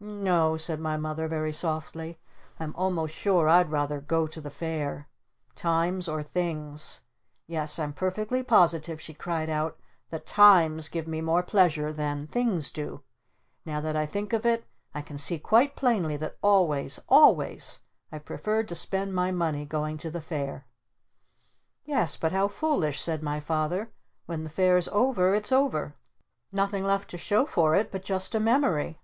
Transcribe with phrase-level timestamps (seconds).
[0.00, 2.18] "N o," said my Mother very softly,
[2.58, 5.06] "I'm almost sure I'd rather 'go to the Fair'!
[5.56, 7.02] 'Times' or 'Things'?
[7.46, 9.78] Yes I'm perfectly positive," she cried out,
[10.08, 13.02] "that Times give me more pleasure than Things do!
[13.66, 17.80] Now that I think of it I can see quite plainly that always always
[18.10, 20.64] I've preferred to spend my money 'going to the Fair'!"
[21.84, 23.90] "Yes, but how foolish," said my Father.
[24.24, 25.94] "When the Fair's over it's over!
[26.54, 28.98] Nothing left to show for it but just a memory."